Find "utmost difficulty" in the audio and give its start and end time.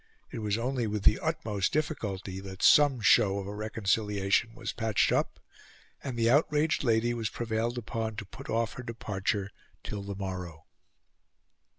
1.19-2.39